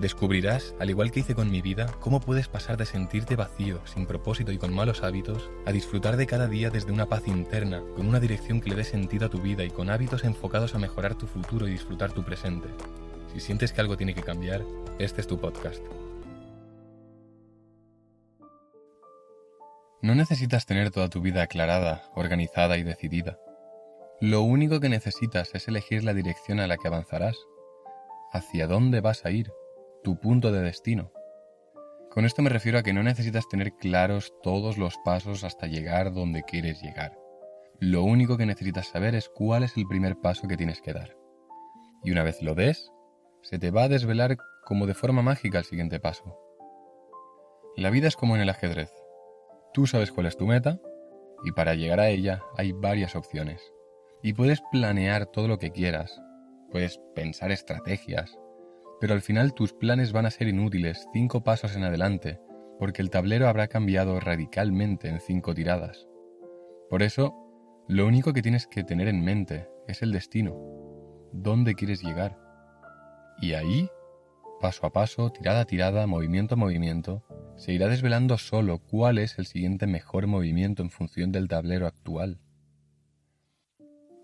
Descubrirás, 0.00 0.74
al 0.80 0.90
igual 0.90 1.12
que 1.12 1.20
hice 1.20 1.36
con 1.36 1.50
mi 1.50 1.62
vida, 1.62 1.86
cómo 2.00 2.18
puedes 2.18 2.48
pasar 2.48 2.76
de 2.76 2.84
sentirte 2.84 3.36
vacío, 3.36 3.80
sin 3.86 4.06
propósito 4.06 4.50
y 4.50 4.58
con 4.58 4.74
malos 4.74 5.04
hábitos, 5.04 5.50
a 5.66 5.72
disfrutar 5.72 6.16
de 6.16 6.26
cada 6.26 6.48
día 6.48 6.68
desde 6.68 6.90
una 6.90 7.06
paz 7.06 7.28
interna, 7.28 7.80
con 7.94 8.08
una 8.08 8.18
dirección 8.18 8.60
que 8.60 8.70
le 8.70 8.76
dé 8.76 8.84
sentido 8.84 9.26
a 9.26 9.30
tu 9.30 9.40
vida 9.40 9.62
y 9.62 9.70
con 9.70 9.90
hábitos 9.90 10.24
enfocados 10.24 10.74
a 10.74 10.78
mejorar 10.78 11.14
tu 11.14 11.28
futuro 11.28 11.68
y 11.68 11.70
disfrutar 11.70 12.12
tu 12.12 12.24
presente. 12.24 12.68
Si 13.32 13.38
sientes 13.38 13.72
que 13.72 13.80
algo 13.80 13.96
tiene 13.96 14.14
que 14.14 14.22
cambiar, 14.22 14.64
este 14.98 15.20
es 15.20 15.28
tu 15.28 15.38
podcast. 15.38 15.82
No 20.02 20.14
necesitas 20.16 20.66
tener 20.66 20.90
toda 20.90 21.08
tu 21.08 21.20
vida 21.20 21.42
aclarada, 21.42 22.10
organizada 22.16 22.76
y 22.78 22.82
decidida. 22.82 23.38
Lo 24.20 24.42
único 24.42 24.80
que 24.80 24.88
necesitas 24.88 25.54
es 25.54 25.68
elegir 25.68 26.02
la 26.02 26.14
dirección 26.14 26.58
a 26.58 26.66
la 26.66 26.78
que 26.78 26.88
avanzarás, 26.88 27.36
hacia 28.32 28.66
dónde 28.66 29.00
vas 29.00 29.24
a 29.24 29.30
ir 29.30 29.52
tu 30.04 30.20
punto 30.20 30.52
de 30.52 30.60
destino. 30.60 31.10
Con 32.10 32.26
esto 32.26 32.42
me 32.42 32.50
refiero 32.50 32.78
a 32.78 32.82
que 32.82 32.92
no 32.92 33.02
necesitas 33.02 33.48
tener 33.48 33.72
claros 33.72 34.32
todos 34.42 34.78
los 34.78 34.96
pasos 34.98 35.42
hasta 35.42 35.66
llegar 35.66 36.12
donde 36.12 36.42
quieres 36.42 36.80
llegar. 36.82 37.18
Lo 37.80 38.04
único 38.04 38.36
que 38.36 38.46
necesitas 38.46 38.86
saber 38.86 39.14
es 39.14 39.28
cuál 39.28 39.64
es 39.64 39.76
el 39.76 39.86
primer 39.88 40.20
paso 40.20 40.46
que 40.46 40.58
tienes 40.58 40.80
que 40.80 40.92
dar. 40.92 41.16
Y 42.04 42.12
una 42.12 42.22
vez 42.22 42.42
lo 42.42 42.54
des, 42.54 42.92
se 43.42 43.58
te 43.58 43.70
va 43.70 43.84
a 43.84 43.88
desvelar 43.88 44.36
como 44.64 44.86
de 44.86 44.94
forma 44.94 45.22
mágica 45.22 45.58
el 45.58 45.64
siguiente 45.64 45.98
paso. 45.98 46.38
La 47.76 47.90
vida 47.90 48.06
es 48.06 48.14
como 48.14 48.36
en 48.36 48.42
el 48.42 48.50
ajedrez. 48.50 48.92
Tú 49.72 49.86
sabes 49.86 50.12
cuál 50.12 50.26
es 50.26 50.36
tu 50.36 50.46
meta 50.46 50.78
y 51.44 51.52
para 51.52 51.74
llegar 51.74 51.98
a 51.98 52.10
ella 52.10 52.42
hay 52.58 52.72
varias 52.72 53.16
opciones. 53.16 53.72
Y 54.22 54.34
puedes 54.34 54.62
planear 54.70 55.26
todo 55.26 55.48
lo 55.48 55.58
que 55.58 55.70
quieras, 55.70 56.20
puedes 56.70 57.00
pensar 57.14 57.50
estrategias, 57.50 58.38
pero 59.04 59.12
al 59.12 59.20
final 59.20 59.52
tus 59.52 59.74
planes 59.74 60.12
van 60.12 60.24
a 60.24 60.30
ser 60.30 60.48
inútiles 60.48 61.06
cinco 61.12 61.44
pasos 61.44 61.76
en 61.76 61.84
adelante, 61.84 62.40
porque 62.78 63.02
el 63.02 63.10
tablero 63.10 63.48
habrá 63.48 63.68
cambiado 63.68 64.18
radicalmente 64.18 65.10
en 65.10 65.20
cinco 65.20 65.52
tiradas. 65.52 66.08
Por 66.88 67.02
eso, 67.02 67.34
lo 67.86 68.06
único 68.06 68.32
que 68.32 68.40
tienes 68.40 68.66
que 68.66 68.82
tener 68.82 69.08
en 69.08 69.22
mente 69.22 69.68
es 69.88 70.00
el 70.00 70.10
destino, 70.10 70.56
dónde 71.34 71.74
quieres 71.74 72.02
llegar. 72.02 72.38
Y 73.42 73.52
ahí, 73.52 73.90
paso 74.58 74.86
a 74.86 74.92
paso, 74.94 75.28
tirada 75.28 75.60
a 75.60 75.64
tirada, 75.66 76.06
movimiento 76.06 76.54
a 76.54 76.56
movimiento, 76.56 77.22
se 77.58 77.74
irá 77.74 77.88
desvelando 77.88 78.38
solo 78.38 78.78
cuál 78.78 79.18
es 79.18 79.38
el 79.38 79.44
siguiente 79.44 79.86
mejor 79.86 80.28
movimiento 80.28 80.82
en 80.82 80.88
función 80.88 81.30
del 81.30 81.46
tablero 81.48 81.86
actual. 81.86 82.40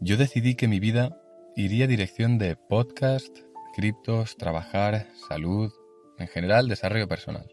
Yo 0.00 0.18
decidí 0.18 0.54
que 0.54 0.68
mi 0.68 0.80
vida 0.80 1.18
iría 1.56 1.86
dirección 1.86 2.36
de 2.36 2.56
podcast, 2.56 3.46
criptos, 3.76 4.38
trabajar, 4.38 5.06
salud, 5.28 5.70
en 6.16 6.28
general 6.28 6.66
desarrollo 6.66 7.08
personal. 7.08 7.52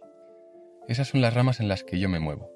Esas 0.88 1.10
son 1.10 1.20
las 1.20 1.34
ramas 1.34 1.60
en 1.60 1.68
las 1.68 1.84
que 1.84 2.00
yo 2.00 2.08
me 2.08 2.22
muevo. 2.22 2.50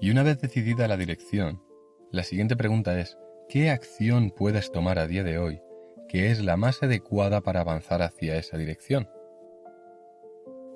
Y 0.00 0.10
una 0.10 0.22
vez 0.22 0.40
decidida 0.40 0.88
la 0.88 0.96
dirección, 0.96 1.62
la 2.10 2.22
siguiente 2.22 2.56
pregunta 2.56 2.98
es, 2.98 3.18
¿qué 3.50 3.68
acción 3.68 4.30
puedes 4.30 4.72
tomar 4.72 4.98
a 4.98 5.06
día 5.06 5.24
de 5.24 5.36
hoy 5.36 5.60
que 6.08 6.30
es 6.30 6.42
la 6.42 6.56
más 6.56 6.82
adecuada 6.82 7.42
para 7.42 7.60
avanzar 7.60 8.00
hacia 8.00 8.36
esa 8.36 8.56
dirección? 8.56 9.10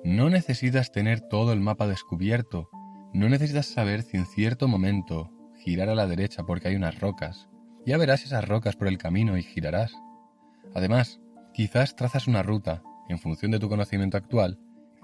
No 0.03 0.29
necesitas 0.29 0.91
tener 0.91 1.21
todo 1.21 1.53
el 1.53 1.59
mapa 1.59 1.87
descubierto, 1.87 2.69
no 3.13 3.29
necesitas 3.29 3.65
saber 3.65 4.03
si 4.03 4.17
en 4.17 4.27
cierto 4.27 4.67
momento 4.67 5.31
girar 5.63 5.89
a 5.89 5.95
la 5.95 6.05
derecha 6.05 6.43
porque 6.43 6.67
hay 6.67 6.75
unas 6.75 6.99
rocas. 6.99 7.49
Ya 7.83 7.97
verás 7.97 8.25
esas 8.25 8.47
rocas 8.47 8.75
por 8.75 8.87
el 8.87 8.99
camino 8.99 9.39
y 9.39 9.43
girarás. 9.43 9.91
Además, 10.75 11.20
Quizás 11.53 11.95
trazas 11.95 12.27
una 12.27 12.43
ruta 12.43 12.81
en 13.09 13.19
función 13.19 13.51
de 13.51 13.59
tu 13.59 13.67
conocimiento 13.67 14.17
actual 14.17 14.57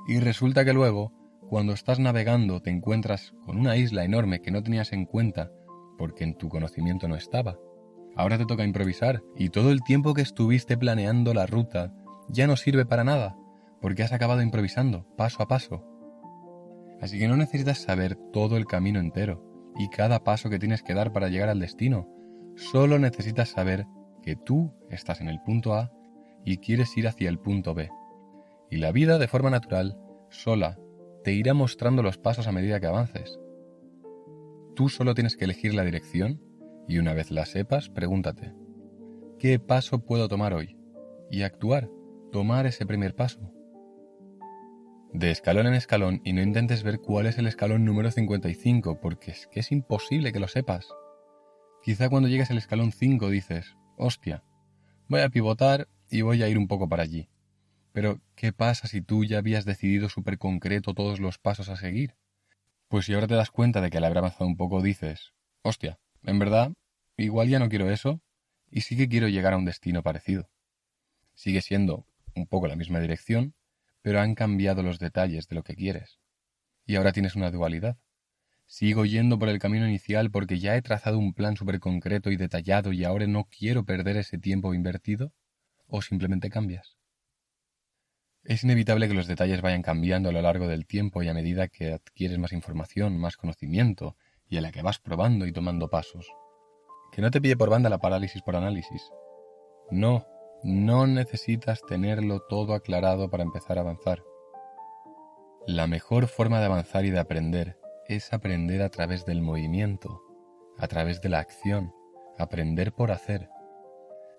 y 0.08 0.20
resulta 0.20 0.64
que 0.64 0.74
luego, 0.74 1.12
cuando 1.50 1.74
estás 1.74 2.00
navegando, 2.00 2.62
te 2.62 2.70
encuentras 2.70 3.34
con 3.46 3.58
una 3.58 3.76
isla 3.76 4.06
enorme 4.06 4.42
que 4.42 4.52
no 4.52 4.64
tenías 4.64 4.94
en 4.94 5.06
cuenta 5.06 5.52
porque 5.98 6.24
en 6.24 6.36
tu 6.36 6.48
conocimiento 6.48 7.08
no 7.08 7.16
estaba. 7.16 7.58
Ahora 8.16 8.38
te 8.38 8.46
toca 8.46 8.64
improvisar 8.64 9.22
y 9.36 9.50
todo 9.50 9.72
el 9.72 9.84
tiempo 9.84 10.14
que 10.14 10.22
estuviste 10.22 10.78
planeando 10.78 11.34
la 11.34 11.46
ruta 11.46 11.94
ya 12.30 12.48
no 12.48 12.56
sirve 12.56 12.86
para 12.86 13.04
nada 13.04 13.38
porque 13.82 14.04
has 14.04 14.14
acabado 14.14 14.42
improvisando, 14.42 15.06
paso 15.18 15.44
a 15.44 15.48
paso. 15.48 15.84
Así 17.02 17.20
que 17.20 17.28
no 17.28 17.38
necesitas 17.38 17.78
saber 17.78 18.16
todo 18.32 18.58
el 18.58 18.66
camino 18.66 19.00
entero 19.00 19.44
y 19.78 19.90
cada 19.90 20.24
paso 20.24 20.50
que 20.50 20.60
tienes 20.60 20.82
que 20.82 20.94
dar 20.94 21.12
para 21.12 21.30
llegar 21.30 21.50
al 21.50 21.60
destino. 21.60 22.08
Solo 22.56 22.98
necesitas 22.98 23.50
saber 23.50 23.86
que 24.24 24.36
tú 24.36 24.74
estás 24.90 25.22
en 25.22 25.28
el 25.28 25.40
punto 25.42 25.76
A 25.76 25.92
y 26.46 26.58
quieres 26.58 26.96
ir 26.98 27.08
hacia 27.08 27.30
el 27.30 27.40
punto 27.40 27.74
B. 27.74 27.90
Y 28.70 28.78
la 28.78 28.92
vida, 28.92 29.18
de 29.18 29.28
forma 29.28 29.50
natural, 29.50 29.98
sola, 30.30 30.80
te 31.24 31.34
irá 31.34 31.54
mostrando 31.54 32.04
los 32.04 32.18
pasos 32.18 32.48
a 32.48 32.52
medida 32.52 32.80
que 32.80 32.88
avances. 32.88 33.40
Tú 34.76 34.90
solo 34.90 35.14
tienes 35.14 35.36
que 35.36 35.46
elegir 35.46 35.74
la 35.74 35.84
dirección 35.84 36.42
y 36.88 37.00
una 37.00 37.14
vez 37.14 37.32
la 37.32 37.46
sepas, 37.46 37.90
pregúntate, 37.90 38.54
¿qué 39.40 39.60
paso 39.60 40.06
puedo 40.06 40.28
tomar 40.28 40.54
hoy? 40.54 40.78
Y 41.30 41.42
actuar, 41.42 41.90
tomar 42.32 42.66
ese 42.66 42.86
primer 42.86 43.16
paso. 43.16 43.52
De 45.14 45.32
escalón 45.32 45.68
en 45.68 45.74
escalón 45.74 46.22
y 46.24 46.34
no 46.34 46.42
intentes 46.42 46.84
ver 46.84 47.00
cuál 47.00 47.26
es 47.26 47.38
el 47.38 47.48
escalón 47.48 47.86
número 47.86 48.12
55 48.12 49.00
porque 49.00 49.32
es 49.32 49.48
que 49.48 49.62
es 49.62 49.72
imposible 49.72 50.32
que 50.32 50.40
lo 50.40 50.48
sepas. 50.48 50.88
Quizá 51.82 52.10
cuando 52.10 52.30
llegues 52.30 52.52
al 52.52 52.58
escalón 52.58 52.92
5 52.92 53.30
dices, 53.30 53.76
hostia, 53.98 54.44
voy 55.08 55.22
a 55.22 55.30
pivotar 55.30 55.88
y 56.10 56.22
voy 56.22 56.44
a 56.44 56.50
ir 56.50 56.58
un 56.58 56.68
poco 56.68 56.88
para 56.88 57.04
allí. 57.04 57.30
Pero, 57.92 58.22
¿qué 58.36 58.54
pasa 58.54 58.88
si 58.88 59.02
tú 59.02 59.26
ya 59.26 59.40
habías 59.40 59.66
decidido 59.66 60.10
súper 60.10 60.38
concreto 60.38 60.94
todos 60.94 61.20
los 61.20 61.40
pasos 61.40 61.70
a 61.70 61.78
seguir? 61.78 62.16
Pues 62.88 63.06
si 63.06 63.14
ahora 63.14 63.28
te 63.28 63.36
das 63.36 63.52
cuenta 63.52 63.82
de 63.82 63.90
que 63.90 63.98
al 63.98 64.06
haber 64.06 64.20
avanzado 64.20 64.46
un 64.46 64.56
poco 64.56 64.82
dices, 64.82 65.34
hostia, 65.62 66.00
en 66.24 66.40
verdad, 66.40 66.74
igual 67.18 67.50
ya 67.50 67.60
no 67.60 67.70
quiero 67.70 67.90
eso, 67.90 68.22
y 68.70 68.82
sí 68.82 68.96
que 68.96 69.10
quiero 69.10 69.28
llegar 69.28 69.54
a 69.54 69.58
un 69.58 69.66
destino 69.66 70.04
parecido. 70.04 70.50
Sigue 71.34 71.62
siendo 71.62 72.06
un 72.36 72.48
poco 72.48 72.68
la 72.68 72.76
misma 72.76 73.00
dirección, 73.00 73.56
pero 74.02 74.22
han 74.22 74.36
cambiado 74.36 74.84
los 74.84 75.00
detalles 75.00 75.48
de 75.48 75.56
lo 75.56 75.64
que 75.64 75.76
quieres. 75.76 76.20
Y 76.86 76.96
ahora 76.96 77.12
tienes 77.12 77.36
una 77.36 77.52
dualidad. 77.52 77.98
Sigo 78.68 79.06
yendo 79.06 79.40
por 79.40 79.50
el 79.50 79.60
camino 79.60 79.88
inicial 79.88 80.30
porque 80.30 80.60
ya 80.60 80.76
he 80.76 80.82
trazado 80.82 81.18
un 81.18 81.34
plan 81.34 81.58
súper 81.58 81.80
concreto 81.80 82.32
y 82.32 82.38
detallado 82.38 82.94
y 82.94 83.04
ahora 83.04 83.28
no 83.28 83.46
quiero 83.46 83.86
perder 83.86 84.18
ese 84.18 84.38
tiempo 84.38 84.74
invertido 84.74 85.34
o 85.88 86.02
simplemente 86.02 86.50
cambias. 86.50 86.98
Es 88.44 88.64
inevitable 88.64 89.08
que 89.08 89.14
los 89.14 89.28
detalles 89.28 89.62
vayan 89.62 89.82
cambiando 89.82 90.30
a 90.30 90.32
lo 90.32 90.42
largo 90.42 90.68
del 90.68 90.86
tiempo 90.86 91.22
y 91.22 91.28
a 91.28 91.34
medida 91.34 91.68
que 91.68 91.92
adquieres 91.92 92.38
más 92.40 92.54
información, 92.54 93.18
más 93.18 93.36
conocimiento 93.36 94.16
y 94.48 94.58
a 94.58 94.62
la 94.62 94.72
que 94.72 94.82
vas 94.82 95.00
probando 95.00 95.46
y 95.46 95.52
tomando 95.52 95.90
pasos. 95.90 96.32
Que 97.12 97.22
no 97.22 97.30
te 97.30 97.42
pide 97.42 97.58
por 97.58 97.70
banda 97.70 97.90
la 97.90 97.98
parálisis 97.98 98.42
por 98.42 98.56
análisis. 98.56 99.12
No, 99.92 100.26
no 100.64 101.08
necesitas 101.08 101.82
tenerlo 101.88 102.42
todo 102.48 102.74
aclarado 102.74 103.30
para 103.30 103.44
empezar 103.44 103.78
a 103.78 103.82
avanzar. 103.82 104.24
La 105.66 105.88
mejor 105.88 106.28
forma 106.28 106.60
de 106.60 106.66
avanzar 106.66 107.04
y 107.04 107.10
de 107.10 107.20
aprender 107.20 107.78
es 108.08 108.32
aprender 108.32 108.82
a 108.82 108.90
través 108.90 109.26
del 109.26 109.42
movimiento, 109.42 110.22
a 110.78 110.88
través 110.88 111.22
de 111.22 111.28
la 111.28 111.40
acción, 111.40 111.94
aprender 112.38 112.94
por 112.94 113.12
hacer. 113.12 113.50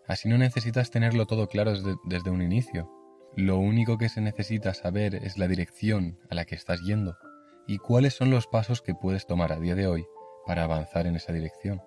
Así 0.09 0.27
no 0.27 0.39
necesitas 0.39 0.91
tenerlo 0.91 1.27
todo 1.27 1.49
claro 1.49 1.75
desde, 2.07 2.31
un 2.31 2.41
inicio. 2.41 2.91
Lo 3.37 3.59
único 3.59 3.99
que 3.99 4.09
se 4.09 4.22
necesita 4.22 4.72
saber 4.72 5.15
es 5.15 5.37
la 5.37 5.47
dirección 5.47 6.19
a 6.31 6.34
la 6.34 6.47
que 6.47 6.55
estás 6.55 6.81
yendo 6.81 7.19
y 7.66 7.77
cuáles 7.77 8.15
son 8.15 8.31
los 8.31 8.47
pasos 8.47 8.81
que 8.81 8.95
puedes 8.95 9.27
tomar 9.27 9.53
a 9.53 9.60
día 9.60 9.75
de 9.75 9.87
hoy 9.87 10.07
para 10.47 10.65
avanzar 10.65 11.07
en 11.07 11.16
esa 11.16 11.34
dirección. 11.34 11.83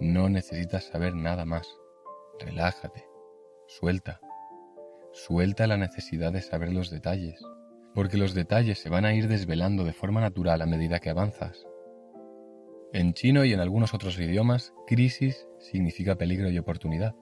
No 0.00 0.30
necesitas 0.30 0.84
saber 0.84 1.14
nada 1.14 1.44
más. 1.44 1.68
Relájate. 2.40 3.04
Suelta. 3.66 4.20
Suelta 5.12 5.66
la 5.66 5.76
necesidad 5.76 6.32
de 6.32 6.40
saber 6.40 6.72
los 6.72 6.90
detalles, 6.90 7.44
porque 7.94 8.16
los 8.16 8.32
detalles 8.32 8.78
se 8.78 8.88
van 8.88 9.04
a 9.04 9.12
ir 9.12 9.28
desvelando 9.28 9.84
de 9.84 9.92
forma 9.92 10.22
natural 10.22 10.62
a 10.62 10.66
medida 10.66 10.98
que 10.98 11.10
avanzas. 11.10 11.66
En 12.94 13.12
chino 13.12 13.44
y 13.44 13.52
en 13.52 13.60
algunos 13.60 13.92
otros 13.92 14.18
idiomas, 14.18 14.72
crisis 14.86 15.46
significa 15.58 16.16
peligro 16.16 16.48
y 16.48 16.58
oportunidad. 16.58 17.14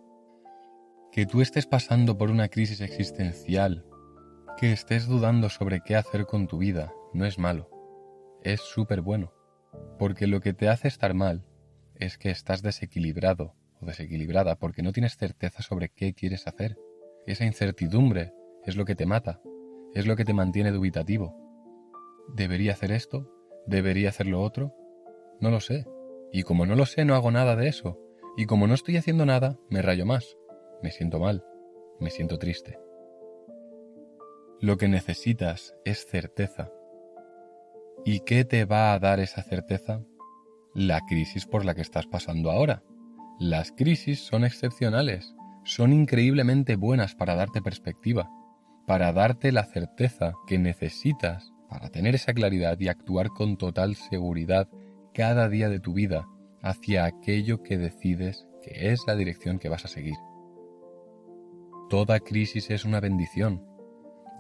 Que 1.13 1.27
tú 1.27 1.43
estés 1.43 1.67
pasando 1.67 2.17
por 2.17 2.31
una 2.31 2.49
crisis 2.49 2.81
existencial, 2.81 3.85
que 4.57 4.73
estés 4.73 5.07
dudando 5.07 5.51
sobre 5.51 5.83
qué 5.83 5.95
hacer 5.95 6.25
con 6.25 6.47
tu 6.47 6.57
vida, 6.57 6.95
no 7.13 7.27
es 7.27 7.39
malo. 7.39 7.69
Es 8.43 8.63
súper 8.63 9.03
bueno. 9.03 9.31
Porque 9.99 10.27
lo 10.27 10.41
que 10.41 10.55
te 10.55 10.71
hace 10.71 10.89
estar 10.89 11.13
mal 11.13 11.45
es 11.97 12.17
que 12.17 12.31
estás 12.31 12.63
desequilibrado 12.63 13.55
o 13.83 13.85
desequilibrada 13.85 14.57
porque 14.57 14.83
no 14.83 14.93
tienes 14.93 15.19
certeza 15.19 15.63
sobre 15.63 15.91
qué 15.91 16.15
quieres 16.15 16.47
hacer. 16.47 16.79
esa 17.27 17.45
incertidumbre 17.45 18.33
es 18.65 18.77
lo 18.77 18.87
que 18.87 18.95
te 18.95 19.05
mata, 19.05 19.43
es 19.95 20.07
lo 20.07 20.17
que 20.17 20.25
te 20.25 20.33
mantiene 20.33 20.71
dubitativo. 20.71 21.37
¿Debería 22.35 22.73
hacer 22.73 22.91
esto? 22.91 23.31
¿Debería 23.67 24.09
hacer 24.09 24.29
lo 24.29 24.41
otro? 24.41 24.75
No 25.41 25.51
lo 25.51 25.61
sé. 25.61 25.85
Y 26.33 26.43
como 26.45 26.65
no 26.65 26.75
lo 26.75 26.87
sé, 26.87 27.05
no 27.05 27.15
hago 27.15 27.31
nada 27.31 27.55
de 27.55 27.69
eso. 27.69 27.99
Y 28.39 28.47
como 28.47 28.67
no 28.67 28.73
estoy 28.73 28.97
haciendo 28.97 29.27
nada, 29.27 29.59
me 29.69 29.83
rayo 29.83 30.07
más. 30.07 30.39
Me 30.83 30.91
siento 30.91 31.19
mal. 31.19 31.45
Me 32.01 32.11
siento 32.11 32.39
triste. 32.39 32.79
Lo 34.61 34.77
que 34.77 34.89
necesitas 34.89 35.75
es 35.85 36.07
certeza. 36.07 36.71
¿Y 38.05 38.21
qué 38.21 38.45
te 38.45 38.65
va 38.65 38.93
a 38.93 38.99
dar 38.99 39.21
esa 39.21 39.43
certeza? 39.43 40.03
La 40.75 41.01
crisis 41.03 41.47
por 41.47 41.65
la 41.65 41.75
que 41.75 41.83
estás 41.83 42.07
pasando 42.07 42.51
ahora. 42.51 42.83
Las 43.39 43.73
crisis 43.73 44.21
son 44.25 44.45
excepcionales, 44.45 45.35
son 45.65 45.93
increíblemente 45.93 46.77
buenas 46.77 47.15
para 47.15 47.35
darte 47.35 47.63
perspectiva, 47.63 48.31
para 48.87 49.13
darte 49.13 49.53
la 49.53 49.65
certeza 49.65 50.35
que 50.47 50.59
necesitas 50.59 51.53
para 51.69 51.89
tener 51.89 52.15
esa 52.15 52.35
claridad 52.35 52.79
y 52.81 52.89
actuar 52.89 53.31
con 53.31 53.57
total 53.57 53.97
seguridad 53.97 54.69
cada 55.15 55.49
día 55.49 55.69
de 55.69 55.81
tu 55.81 55.95
vida 55.95 56.29
hacia 56.61 57.05
aquello 57.05 57.63
que 57.63 57.79
decides 57.79 58.47
que 58.63 58.93
es 58.93 59.01
la 59.07 59.17
dirección 59.17 59.59
que 59.59 59.69
vas 59.69 59.85
a 59.85 59.89
seguir. 59.89 60.17
Toda 61.93 62.21
crisis 62.21 62.71
es 62.71 62.87
una 62.87 63.01
bendición. 63.01 63.67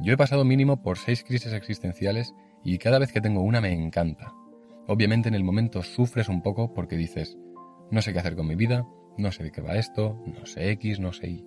Yo 0.01 0.15
he 0.15 0.17
pasado 0.17 0.43
mínimo 0.43 0.81
por 0.81 0.97
seis 0.97 1.23
crisis 1.23 1.53
existenciales 1.53 2.33
y 2.65 2.79
cada 2.79 2.99
vez 2.99 3.13
que 3.13 3.21
tengo 3.21 3.43
una 3.43 3.61
me 3.61 3.75
encanta. 3.75 4.33
Obviamente 4.89 5.29
en 5.29 5.35
el 5.35 5.45
momento 5.45 5.83
sufres 5.83 6.31
un 6.31 6.41
poco 6.41 6.73
porque 6.73 6.97
dices, 6.97 7.37
no 7.91 8.01
sé 8.01 8.15
qué 8.15 8.21
hacer 8.21 8.37
con 8.37 8.47
mi 8.47 8.55
vida, 8.55 8.89
no 9.19 9.33
sé 9.33 9.43
de 9.43 9.53
qué 9.53 9.61
va 9.61 9.77
esto, 9.77 10.19
no 10.25 10.47
sé 10.47 10.71
X, 10.71 10.99
no 10.99 11.13
sé 11.13 11.29
Y. 11.29 11.47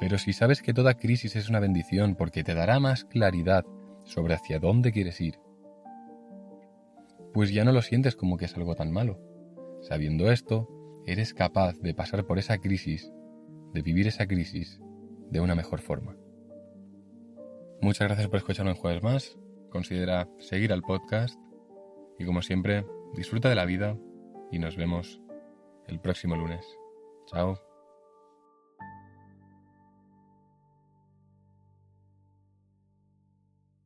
Pero 0.00 0.16
si 0.16 0.32
sabes 0.32 0.62
que 0.62 0.72
toda 0.72 0.94
crisis 0.94 1.36
es 1.36 1.50
una 1.50 1.60
bendición 1.60 2.14
porque 2.14 2.42
te 2.42 2.54
dará 2.54 2.80
más 2.80 3.04
claridad 3.04 3.66
sobre 4.04 4.32
hacia 4.32 4.58
dónde 4.58 4.90
quieres 4.90 5.20
ir, 5.20 5.38
pues 7.34 7.52
ya 7.52 7.62
no 7.64 7.72
lo 7.72 7.82
sientes 7.82 8.16
como 8.16 8.38
que 8.38 8.46
es 8.46 8.56
algo 8.56 8.74
tan 8.74 8.90
malo. 8.90 9.20
Sabiendo 9.82 10.32
esto, 10.32 10.66
eres 11.04 11.34
capaz 11.34 11.76
de 11.80 11.92
pasar 11.92 12.24
por 12.24 12.38
esa 12.38 12.56
crisis, 12.56 13.12
de 13.74 13.82
vivir 13.82 14.06
esa 14.06 14.26
crisis 14.26 14.80
de 15.30 15.40
una 15.40 15.54
mejor 15.54 15.80
forma. 15.80 16.16
Muchas 17.80 18.08
gracias 18.08 18.28
por 18.28 18.38
escucharme 18.38 18.72
un 18.72 18.76
jueves 18.76 19.02
más. 19.02 19.38
Considera 19.70 20.28
seguir 20.38 20.72
al 20.72 20.82
podcast 20.82 21.38
y 22.18 22.24
como 22.24 22.42
siempre, 22.42 22.86
disfruta 23.14 23.48
de 23.48 23.54
la 23.54 23.64
vida 23.64 23.98
y 24.50 24.58
nos 24.58 24.76
vemos 24.76 25.20
el 25.86 26.00
próximo 26.00 26.36
lunes. 26.36 26.64
Chao. 27.26 27.63